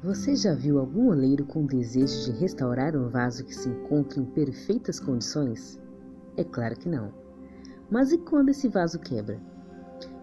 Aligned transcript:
Você 0.00 0.36
já 0.36 0.54
viu 0.54 0.78
algum 0.78 1.08
oleiro 1.08 1.44
com 1.44 1.66
desejo 1.66 2.26
de 2.26 2.38
restaurar 2.38 2.94
um 2.94 3.08
vaso 3.08 3.44
que 3.44 3.52
se 3.52 3.68
encontra 3.68 4.20
em 4.20 4.24
perfeitas 4.24 5.00
condições? 5.00 5.76
É 6.36 6.44
claro 6.44 6.78
que 6.78 6.88
não. 6.88 7.12
Mas 7.90 8.12
e 8.12 8.18
quando 8.18 8.50
esse 8.50 8.68
vaso 8.68 9.00
quebra? 9.00 9.40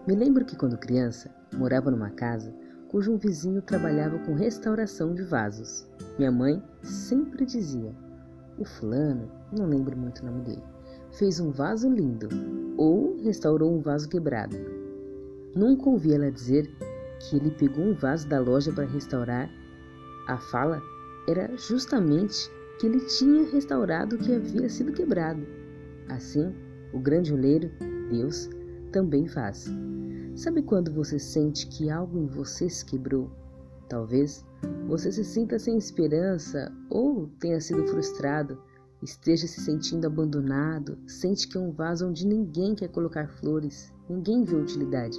Me 0.06 0.14
lembro 0.14 0.46
que 0.46 0.56
quando 0.56 0.78
criança 0.78 1.30
morava 1.52 1.90
numa 1.90 2.08
casa 2.08 2.54
cujo 2.88 3.12
um 3.12 3.18
vizinho 3.18 3.60
trabalhava 3.60 4.18
com 4.20 4.32
restauração 4.32 5.12
de 5.12 5.22
vasos. 5.24 5.86
Minha 6.16 6.32
mãe 6.32 6.62
sempre 6.82 7.44
dizia: 7.44 7.94
O 8.58 8.64
fulano, 8.64 9.30
não 9.52 9.66
lembro 9.66 9.94
muito 9.94 10.22
o 10.22 10.24
nome 10.26 10.40
dele, 10.40 10.64
fez 11.12 11.38
um 11.38 11.50
vaso 11.50 11.90
lindo 11.90 12.28
ou 12.78 13.16
restaurou 13.22 13.76
um 13.76 13.80
vaso 13.80 14.08
quebrado. 14.08 14.56
Nunca 15.54 15.90
ouvi 15.90 16.14
ela 16.14 16.30
dizer 16.30 16.66
que 17.20 17.36
ele 17.36 17.50
pegou 17.50 17.84
um 17.84 17.94
vaso 17.94 18.26
da 18.26 18.40
loja 18.40 18.72
para 18.72 18.86
restaurar. 18.86 19.50
A 20.26 20.38
fala 20.38 20.82
era 21.28 21.56
justamente 21.56 22.50
que 22.78 22.86
ele 22.86 23.00
tinha 23.00 23.48
restaurado 23.50 24.16
o 24.16 24.18
que 24.18 24.34
havia 24.34 24.68
sido 24.68 24.92
quebrado. 24.92 25.46
Assim, 26.08 26.52
o 26.92 26.98
grande 26.98 27.32
oleiro, 27.32 27.70
Deus, 28.10 28.48
também 28.92 29.28
faz. 29.28 29.66
Sabe 30.34 30.62
quando 30.62 30.92
você 30.92 31.18
sente 31.18 31.66
que 31.68 31.90
algo 31.90 32.18
em 32.18 32.26
você 32.26 32.68
se 32.68 32.84
quebrou? 32.84 33.30
Talvez 33.88 34.44
você 34.86 35.12
se 35.12 35.24
sinta 35.24 35.58
sem 35.58 35.78
esperança 35.78 36.72
ou 36.90 37.28
tenha 37.38 37.60
sido 37.60 37.86
frustrado, 37.86 38.60
esteja 39.02 39.46
se 39.46 39.60
sentindo 39.60 40.06
abandonado, 40.06 40.98
sente 41.06 41.46
que 41.46 41.56
é 41.56 41.60
um 41.60 41.70
vaso 41.70 42.08
onde 42.08 42.26
ninguém 42.26 42.74
quer 42.74 42.88
colocar 42.88 43.28
flores, 43.28 43.92
ninguém 44.08 44.44
vê 44.44 44.56
utilidade. 44.56 45.18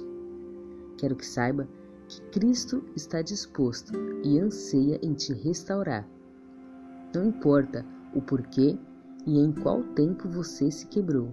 Quero 0.98 1.16
que 1.16 1.24
saiba 1.24 1.68
que 2.08 2.22
Cristo 2.30 2.82
está 2.96 3.20
disposto 3.20 3.92
e 4.24 4.38
anseia 4.38 4.98
em 5.02 5.12
te 5.12 5.34
restaurar. 5.34 6.08
Não 7.14 7.26
importa 7.26 7.84
o 8.14 8.22
porquê 8.22 8.78
e 9.26 9.38
em 9.38 9.52
qual 9.52 9.82
tempo 9.94 10.28
você 10.28 10.70
se 10.70 10.86
quebrou, 10.86 11.30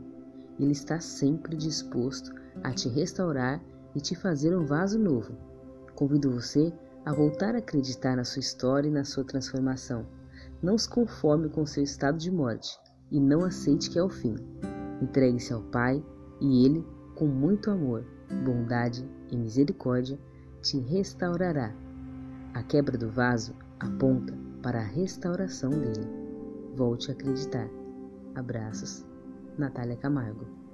Ele 0.60 0.74
está 0.74 1.00
sempre 1.00 1.56
disposto 1.56 2.34
a 2.64 2.72
te 2.72 2.90
restaurar 2.90 3.64
e 3.96 4.02
te 4.02 4.16
fazer 4.16 4.56
um 4.56 4.66
vaso 4.66 5.00
novo. 5.00 5.36
Convido 5.96 6.32
você 6.32 6.74
a 7.06 7.14
voltar 7.14 7.56
a 7.56 7.60
acreditar 7.60 8.18
na 8.18 8.24
sua 8.24 8.42
história 8.42 8.90
e 8.90 8.92
na 8.92 9.06
sua 9.06 9.24
transformação. 9.24 10.06
Não 10.62 10.78
se 10.78 10.90
conforme 10.90 11.50
com 11.50 11.66
seu 11.66 11.84
estado 11.84 12.18
de 12.18 12.32
morte 12.32 12.78
e 13.12 13.20
não 13.20 13.46
aceite 13.46 13.90
que 13.90 14.00
é 14.00 14.04
o 14.04 14.10
fim. 14.10 14.36
Entregue-se 15.02 15.54
ao 15.54 15.62
Pai 15.62 16.04
e 16.42 16.66
Ele, 16.66 16.86
com 17.16 17.28
muito 17.28 17.70
amor, 17.72 18.04
bondade 18.44 19.08
e 19.32 19.38
misericórdia, 19.38 20.20
te 20.66 20.80
restaurará. 20.80 21.72
A 22.56 22.64
quebra 22.64 22.98
do 22.98 23.08
vaso 23.08 23.54
aponta 23.80 24.34
para 24.64 24.80
a 24.80 24.84
restauração 24.84 25.70
dele. 25.70 26.10
Volte 26.76 27.12
a 27.12 27.14
acreditar. 27.14 27.70
Abraços, 28.34 29.06
Natália 29.60 29.96
Camargo. 29.96 30.65